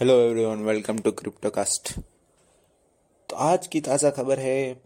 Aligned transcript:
Hello 0.00 0.14
everyone 0.14 0.58
welcome 0.58 0.98
to 0.98 1.12
Cryptocast 1.12 2.00
तो 3.28 3.36
आज 3.36 3.66
की 3.66 3.80
ताज़ा 3.80 4.10
खबर 4.10 4.38
है 4.38 4.82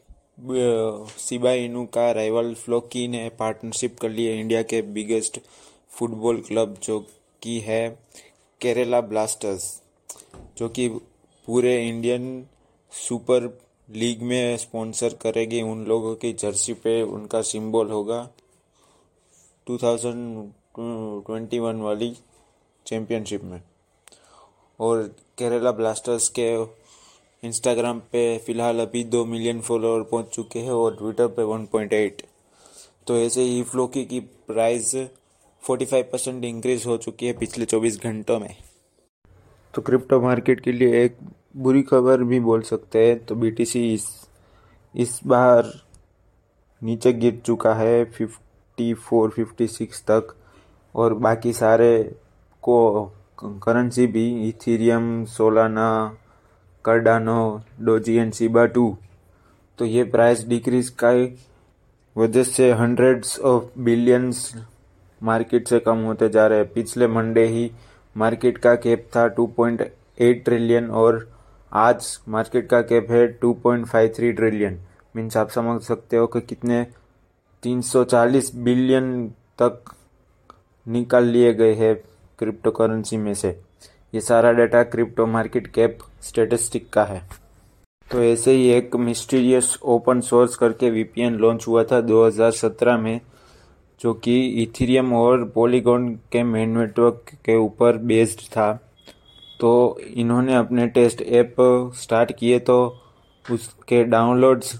सिबा 1.18 1.52
इनू 1.52 1.86
का 1.86 2.12
राइवल 2.12 2.54
फ्लोकी 2.54 3.08
ने 3.08 3.28
पार्टनरशिप 3.28 3.98
कर 3.98 4.10
ली 4.10 4.24
है 4.24 4.40
इंडिया 4.40 4.62
के 4.62 4.82
बिगेस्ट 4.82 5.40
फुटबॉल 5.88 6.40
क्लब 6.40 6.78
जो 6.82 7.06
कि 7.42 7.60
है 7.60 7.98
केरला 8.60 9.00
ब्लास्टर्स 9.00 9.82
जो 10.58 10.68
कि 10.68 11.00
पूरे 11.46 11.88
इंडियन 11.88 12.46
सुपर 12.92 13.58
लीग 13.90 14.22
में 14.22 14.56
स्पॉन्सर 14.56 15.14
करेगी। 15.14 15.62
उन 15.62 15.84
लोगों 15.84 16.16
की 16.16 16.32
जर्सी 16.32 16.74
पे 16.74 17.02
उनका 17.02 17.42
सिंबल 17.42 17.86
होगा। 17.86 18.30
2021 19.66 21.80
वाली 21.80 22.16
चैंपियनशिप 22.86 23.44
में। 23.44 23.62
और 24.80 25.02
केरला 25.38 25.72
ब्लास्टर्स 25.72 26.28
के 26.28 26.62
इंस्टाग्राम 27.44 27.98
पे 27.98 28.38
फ़िलहाल 28.38 28.80
अभी 28.80 29.04
दो 29.04 29.24
मिलियन 29.24 29.60
फॉलोअर 29.60 30.02
पहुँच 30.02 30.26
चुके 30.26 30.58
हैं 30.58 30.70
और 30.70 30.96
ट्विटर 30.96 31.26
पे 31.26 31.42
1.8 31.42 32.22
तो 33.06 33.16
ऐसे 33.16 33.42
ही 33.42 33.62
फ्लोकी 33.62 34.04
की 34.04 34.20
प्राइस 34.20 34.94
45 35.70 36.02
परसेंट 36.02 36.44
इंक्रीज 36.44 36.86
हो 36.86 36.96
चुकी 36.96 37.26
है 37.26 37.32
पिछले 37.32 37.66
24 37.66 38.02
घंटों 38.02 38.40
में। 38.40 38.56
तो 39.74 39.82
क्रिप्टो 39.82 40.20
मार्केट 40.20 40.60
के 40.60 40.72
लिए 40.72 41.04
एक 41.04 41.16
बुरी 41.56 41.82
खबर 41.82 42.22
भी 42.22 42.40
बोल 42.40 42.62
सकते 42.62 43.06
हैं 43.06 43.24
तो 43.24 43.34
बीटीसी 43.34 43.94
इस 43.94 44.06
इस 44.96 45.20
बार 45.26 45.72
नीचे 46.82 47.12
गिर 47.12 47.42
चुका 47.46 47.74
है 47.74 48.12
54 48.14 49.30
56 49.38 50.02
तक 50.10 50.36
और 50.94 51.14
बाकी 51.14 51.52
सारे 51.52 52.16
को 52.62 52.78
करेंसी 53.40 54.06
भी 54.06 54.48
Ethereum 54.48 55.24
Solana 55.24 56.16
Cardano 56.84 57.62
Doge 57.80 58.16
and 58.16 58.32
Shiba 58.32 58.64
too 58.66 58.96
तो 59.78 59.84
ये 59.84 60.04
प्राइस 60.04 60.46
डिक्रीज 60.48 60.88
का 61.02 61.10
वजह 62.16 62.42
से 62.42 62.70
हंड्रेड्स 62.72 63.38
ऑफ़ 63.40 63.64
बिलियंस 63.78 64.52
मार्केट 65.20 65.68
से 65.68 65.78
कम 65.80 65.98
होते 65.98 66.28
जा 66.28 66.46
रहे 66.46 66.58
हैं। 66.58 66.72
पिछले 66.72 67.06
मंडे 67.06 67.46
ही 67.46 67.70
मार्केट 68.16 68.58
का 68.58 68.74
कैप 68.74 69.08
था 69.16 69.26
2.8 69.34 70.44
ट्रिलियन 70.44 70.90
और 70.90 71.28
आज 71.72 72.18
मार्केट 72.28 72.68
का 72.68 72.80
कैप 72.82 73.10
है 73.10 73.26
2.53 73.40 74.32
ट्रिलियन 74.36 74.80
मीन्स 75.16 75.36
आप 75.36 75.48
समझ 75.48 75.80
सकते 75.82 76.16
हो 76.16 76.26
कि 76.26 76.40
कितने 76.40 76.86
340 77.62 78.54
बिलियन 78.54 79.28
तक 79.62 79.94
निकाल 80.86 81.24
लिए 81.24 81.52
गए 81.54 81.74
हैं। 81.74 81.94
क्रिप्टो 82.40 82.70
करेंसी 82.70 83.16
में 83.16 83.32
से। 83.34 83.48
ये 84.12 84.20
सारा 84.22 84.52
data 84.52 84.82
crypto 84.84 85.26
market 85.28 85.66
cap 85.66 85.98
statistic 86.22 86.88
का 86.92 87.04
है। 87.04 87.22
तो 88.10 88.22
ऐसे 88.22 88.52
ही 88.52 88.68
एक 88.70 88.96
मिस्टीरियस 88.98 89.78
ओपन 89.86 90.20
सोर्स 90.22 90.56
करके 90.56 90.90
वीपीएन 90.90 91.34
लॉन्च 91.36 91.66
हुआ 91.68 91.84
था 91.84 92.00
2017 92.02 92.96
में, 92.98 93.20
जो 94.00 94.12
कि 94.14 94.40
इथेरियम 94.62 95.12
और 95.14 95.44
पॉलीगॉन 95.54 96.08
के 96.32 96.42
मेन 96.44 96.78
नेटवर्क 96.78 97.30
के 97.44 97.56
ऊपर 97.58 97.96
बेस्ड 98.04 98.40
था। 98.48 98.72
तो 99.60 100.00
इन्होंने 100.16 100.54
अपने 100.54 100.86
टेस्ट 100.88 101.22
ऐप 101.22 101.56
स्टार्ट 101.96 102.32
किए 102.32 102.58
तो 102.60 102.76
उसके 103.44 104.02
डाउनलोड्स 104.06 104.74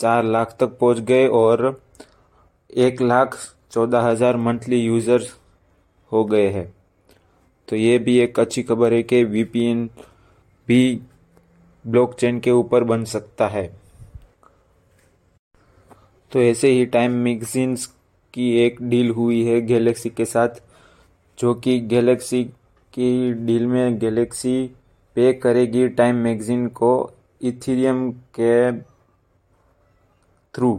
चार 0.00 0.24
लाख 0.24 0.56
तक 0.60 0.76
पहुँच 0.78 0.98
गए 1.00 1.26
और 1.28 1.80
एक 2.76 3.02
लाख 3.02 3.36
चौदह 3.72 4.00
हज़ार 4.00 4.36
मंथली 4.38 4.76
यूज़र्स 4.78 5.34
हो 6.12 6.24
गए 6.24 6.48
हैं। 6.48 6.72
तो 7.72 7.76
ये 7.76 7.98
भी 7.98 8.16
एक 8.18 8.38
अच्छी 8.40 8.62
खबर 8.62 8.92
है 8.92 9.02
कि 9.02 9.22
वीपीएन 9.24 9.84
भी 10.68 11.00
ब्लॉकचेन 11.84 12.40
के 12.40 12.50
ऊपर 12.50 12.84
बन 12.84 13.04
सकता 13.04 13.48
है। 13.48 13.64
तो 16.32 16.40
ऐसे 16.40 16.68
ही 16.68 16.84
टाइम 16.86 17.12
मैगजीन्स 17.12 17.86
की 18.34 18.50
एक 18.56 18.82
डील 18.82 19.10
हुई 19.10 19.42
है 19.44 19.60
गैलेक्सी 19.60 20.10
के 20.10 20.24
साथ, 20.24 20.48
जो 21.38 21.54
कि 21.54 21.78
गैलेक्सी 21.80 22.44
की 22.94 23.32
डील 23.46 23.66
में 23.66 23.98
गैलेक्सी 23.98 24.66
पे 25.16 25.32
करेगी 25.32 25.88
टाइम 25.88 26.16
मैगजीन 26.16 26.66
को 26.68 26.92
इथेरियम 27.42 28.10
के 28.38 28.72
थ्रू 30.54 30.74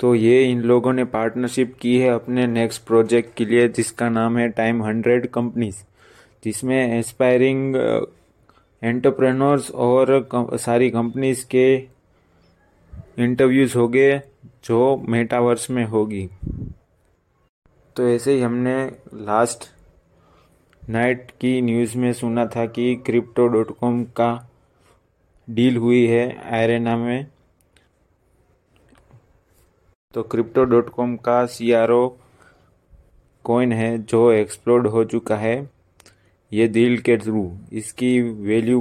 तो 0.00 0.14
ये 0.14 0.42
इन 0.50 0.60
लोगों 0.62 0.92
ने 0.92 1.04
पार्टनरशिप 1.04 1.74
की 1.80 1.96
है 1.98 2.08
अपने 2.08 2.46
नेक्स्ट 2.46 2.82
प्रोजेक्ट 2.86 3.34
के 3.36 3.44
लिए, 3.44 3.68
जिसका 3.68 4.08
नाम 4.08 4.38
है 4.38 4.48
टाइम 4.48 4.82
हंड्रेड 4.82 5.26
कंपनीज़ 5.28 5.82
जिसमें 6.42 6.98
एस्पायरिंग 6.98 7.76
एंटरप्रेन्योर्स 8.82 9.70
और 9.70 10.56
सारी 10.56 10.90
कंपनीज़ 10.90 11.44
के 11.46 11.74
इंटरव्यूज़ 13.18 13.76
हो 13.78 13.86
गए 13.88 14.18
जो 14.64 14.96
मेटावर्स 15.08 15.70
में 15.70 15.84
होगी। 15.86 16.28
तो 17.96 18.08
ऐसे 18.08 18.32
ही 18.32 18.40
हमने 18.40 18.76
लास्ट 19.26 19.64
नाइट 20.82 21.30
की 21.40 21.60
न्यूज़ 21.62 21.96
में 21.98 22.12
सुना 22.12 22.44
था 22.46 22.66
कि 22.66 22.94
क्रिप्टो 23.06 23.46
डॉट 23.46 23.76
कॉम 23.78 24.02
का 24.20 24.30
डील 25.48 25.76
हुई 25.76 26.06
है 26.06 26.24
आयरेना 26.52 26.96
में। 26.96 27.26
तो 30.14 30.22
क्रिप्टो 30.22 30.62
डॉट 30.64 30.88
कॉम 30.88 31.16
का 31.16 31.44
सी 31.46 31.72
आर 31.72 31.90
ओ 31.90 32.08
कॉइन 33.44 33.72
है 33.72 33.98
जो 34.02 34.30
एक्सप्लोड 34.32 34.86
हो 34.86 35.04
चुका 35.04 35.36
है 35.36 35.70
ये 36.52 36.68
डील 36.68 36.96
के 36.98 37.16
थ्रू 37.16 37.42
इसकी 37.72 38.20
वैल्यू 38.20 38.80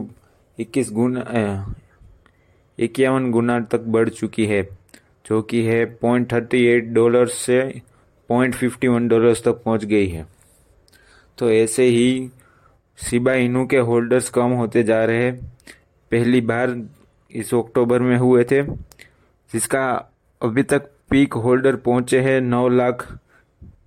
21 0.60 0.92
गुना 0.92 1.76
इक्यावन 2.80 3.30
गुना 3.32 3.60
तक 3.62 3.80
बढ़ 3.88 4.10
चुकी 4.10 4.46
है, 4.46 4.64
जो 5.26 5.42
कि 5.42 5.64
है 5.64 5.84
पॉइंट 5.98 6.32
थर्टी 6.34 6.66
एट 6.66 6.88
डॉलर 6.94 7.28
से 7.28 7.62
पॉइंट 8.30 8.56
फिफ्टी 8.56 8.88
वन 8.88 9.08
डॉलर्स 9.08 9.44
तक 9.44 9.64
पहुँच 9.64 9.86
गई 9.86 10.08
है। 10.08 10.28
तो 11.38 11.52
ऐसे 11.52 11.86
ही 11.86 12.30
सिबा 13.00 13.34
इनू 13.34 13.66
के 13.68 13.78
होल्डर्स 13.78 14.30
कम 14.30 14.52
होते 14.54 14.84
जा 14.84 15.06
रहे 15.06 15.24
हैं। 15.24 15.40
पहली 16.12 16.42
बार 16.42 16.82
इस 17.32 17.54
अक्टूबर 17.54 18.02
में 18.02 18.18
हुए 18.18 18.44
थे, 18.44 18.64
जिसका 18.64 19.90
अभी 20.42 20.64
तक 20.64 20.90
पीक 21.12 21.34
होल्डर 21.34 21.76
पहुँचे 21.76 22.20
हैं 22.22 22.40
नौ 22.42 22.68
लाख 22.70 23.06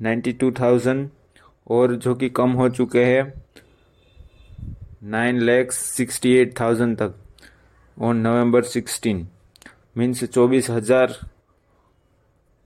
नाइन्टी 0.03 0.33
टू 0.33 0.51
थाउज़ेंड 0.51 1.09
और 1.71 1.95
जो 1.95 2.15
कि 2.15 2.29
कम 2.29 2.51
हो 2.51 2.69
चुके 2.69 3.05
हैं 3.05 3.25
nine 5.11 5.41
lakhs 5.41 5.77
sixty 5.97 6.33
eight 6.35 6.55
thousand 6.61 6.97
तक 6.99 7.15
ऑन 7.97 8.17
नवंबर 8.19 8.63
सिक्सटीन 8.65 9.27
मीन्स 9.97 10.23
चौबीस 10.25 10.71
हज़ार 10.71 11.15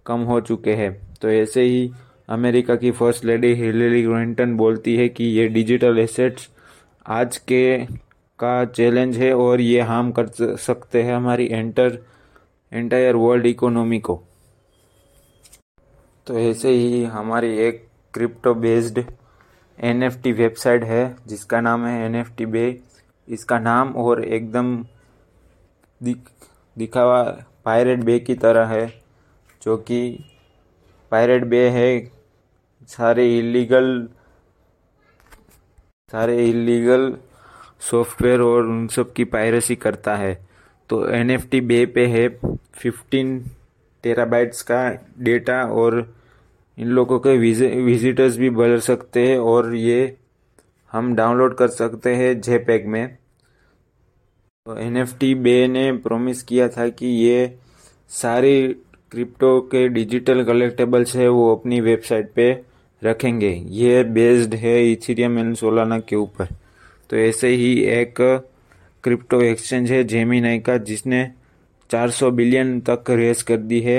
कम 0.07 0.21
हो 0.23 0.41
चुके 0.41 0.75
हैं। 0.75 0.93
तो 1.23 1.31
ऐसे 1.31 1.63
ही 1.63 1.91
अमेरिका 2.29 2.77
की 2.77 2.91
फ़र्स्ट 2.91 3.25
लेडी 3.25 3.53
हिलरी 3.55 4.03
क्लिंटन 4.03 4.57
बोलती 4.57 4.97
है 4.97 5.09
कि 5.09 5.25
ये 5.25 5.47
डिजिटल 5.49 5.99
एसेट्स 5.99 6.49
आज 7.07 7.37
के 7.49 7.65
का 8.39 8.65
चैलेंज 8.67 9.19
है 9.19 9.33
और 9.37 9.61
ये 9.61 9.81
हार्म 9.83 10.13
कर 10.13 10.57
सकते 10.59 11.03
हैं 11.03 11.15
हमारी 11.15 11.47
एंटर 11.47 11.99
एंटायर 12.73 13.17
वर्ल्ड 13.17 13.47
इकोनॉमी 13.47 13.99
को। 14.01 14.23
तो 16.27 16.39
ऐसे 16.39 16.71
ही 16.71 17.05
हमारी 17.05 17.49
एक 17.59 17.87
क्रिप्टो 18.15 18.55
बेस्ड 18.55 19.03
एनएफटी 19.79 20.33
वेबसाइट 20.33 20.85
है, 20.85 21.17
जिसका 21.27 21.61
नाम 21.61 21.85
है 21.87 22.05
एन 22.05 22.15
एफ़ 22.15 22.43
बे 22.43 22.81
इसका 23.29 23.59
नाम 23.59 23.93
और 23.97 24.25
एकदम 24.25 24.77
दिख, 26.01 26.19
दिखावा 26.77 27.23
पायरेट 27.65 28.05
बे 28.05 28.19
की 28.19 28.35
तरह 28.35 28.67
है, 28.67 28.87
जो 29.63 29.77
कि 29.77 30.25
पायरेट 31.13 31.45
बे 31.45 31.69
है। 31.69 32.13
सारे 32.89 33.27
इलीगल 33.39 34.09
सारे 36.13 36.47
इलीगल 36.49 37.17
सॉफ्टवेयर 37.81 38.41
और 38.41 38.67
उन 38.67 38.87
सब 38.89 39.13
की 39.13 39.25
पायरेसी 39.25 39.77
करता 39.77 40.17
है। 40.17 40.35
तो 40.91 41.07
एनएफटी 41.09 41.61
बे 41.61 41.85
पे 41.87 42.07
है 42.07 42.29
फिफ्टीन 42.75 43.39
टेराबाइट्स 44.05 44.63
का 44.63 44.89
डेटा 45.21 45.63
और 45.75 45.97
इन 46.79 46.89
लोगों 46.89 47.19
के 47.27 47.37
विजिटर्स 47.37 48.37
भी 48.37 48.51
बढ़ 48.53 48.79
सकते 48.81 49.27
हैं 49.27 49.39
और 49.41 49.75
ये 49.75 50.17
हम 50.93 51.15
डाउनलोड 51.15 51.57
कर 51.57 51.69
सकते 51.71 52.15
हैं 52.15 52.41
जेपैग 52.41 52.87
में। 52.87 53.17
तो 54.67 54.77
एन 54.79 55.05
बे 55.43 55.67
ने 55.69 55.91
प्रॉमिस 55.99 56.43
किया 56.43 56.69
था 56.69 56.89
कि 56.91 57.07
ये 57.07 57.55
सारी 58.11 58.67
क्रिप्टो 59.13 59.61
के 59.73 59.89
डिजिटल 59.89 60.43
कलेक्टेबल्स 60.45 61.15
है 61.17 61.29
वो 61.29 61.55
अपनी 61.55 61.81
वेबसाइट 61.81 62.31
पे 62.33 62.51
रखेंगे। 63.03 63.51
ये 63.71 64.03
बेस्ड 64.05 64.55
है 64.55 64.77
इथेरियम 64.93 65.39
एंड 65.39 65.55
सोलाना 65.57 65.99
के 66.01 66.17
ऊपर। 66.17 66.49
तो 67.11 67.17
ऐसे 67.17 67.49
ही 67.49 67.73
एक 67.93 68.15
क्रिप्टो 69.05 69.41
एक्सचेंज 69.43 69.91
है 69.93 70.03
जेमिनाई 70.05 70.59
का, 70.59 70.77
जिसने 70.79 71.31
400 71.95 72.31
बिलियन 72.31 72.81
तक 72.81 73.11
रेस 73.11 73.43
कर 73.43 73.57
दी 73.57 73.81
है 73.81 73.99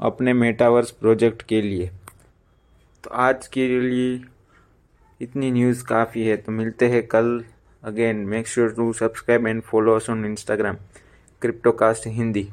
अपने 0.00 0.32
मेटावर्स 0.32 0.90
प्रोजेक्ट 0.90 1.42
के 1.42 1.60
लिए। 1.62 1.90
तो 3.04 3.10
आज 3.10 3.46
के 3.46 3.66
लिए 3.80 4.20
इतनी 5.20 5.50
न्यूज़ 5.50 5.84
काफ़ी 5.84 6.22
है 6.26 6.36
तो 6.36 6.52
मिलते 6.52 6.88
हैं 6.88 7.06
कल 7.06 7.44
again. 7.84 8.16
Make 8.16 8.48
sure 8.48 8.70
to 8.70 8.92
subscribe 8.92 9.46
and 9.46 9.62
follow 9.62 9.96
us 9.96 10.08
on 10.10 10.24
Instagram 10.24 10.76
Cryptocast 11.42 12.06
Hindi 12.06 12.48